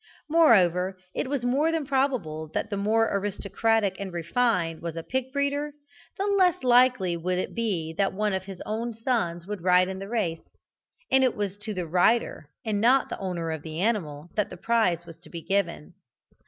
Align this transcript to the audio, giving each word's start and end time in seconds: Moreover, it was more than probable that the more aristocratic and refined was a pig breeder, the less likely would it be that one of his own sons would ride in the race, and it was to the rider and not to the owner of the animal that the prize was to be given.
Moreover, 0.27 0.97
it 1.13 1.29
was 1.29 1.43
more 1.45 1.71
than 1.71 1.85
probable 1.85 2.49
that 2.55 2.71
the 2.71 2.75
more 2.75 3.13
aristocratic 3.15 3.97
and 3.99 4.11
refined 4.11 4.81
was 4.81 4.95
a 4.95 5.03
pig 5.03 5.31
breeder, 5.31 5.73
the 6.17 6.25
less 6.25 6.63
likely 6.63 7.15
would 7.15 7.37
it 7.37 7.53
be 7.53 7.93
that 7.99 8.11
one 8.11 8.33
of 8.33 8.45
his 8.45 8.63
own 8.65 8.95
sons 8.95 9.45
would 9.45 9.61
ride 9.61 9.89
in 9.89 9.99
the 9.99 10.09
race, 10.09 10.55
and 11.11 11.23
it 11.23 11.35
was 11.35 11.55
to 11.59 11.75
the 11.75 11.85
rider 11.85 12.49
and 12.65 12.81
not 12.81 13.09
to 13.09 13.09
the 13.15 13.19
owner 13.21 13.51
of 13.51 13.61
the 13.61 13.79
animal 13.79 14.29
that 14.35 14.49
the 14.49 14.57
prize 14.57 15.05
was 15.05 15.17
to 15.17 15.29
be 15.29 15.43
given. 15.43 15.93